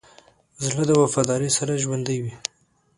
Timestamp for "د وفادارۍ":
0.87-1.49